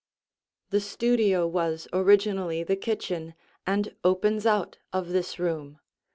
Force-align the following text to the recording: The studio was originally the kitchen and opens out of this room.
The 0.71 0.79
studio 0.81 1.45
was 1.45 1.87
originally 1.93 2.63
the 2.63 2.75
kitchen 2.75 3.35
and 3.67 3.95
opens 4.03 4.47
out 4.47 4.79
of 4.91 5.09
this 5.09 5.37
room. 5.37 5.77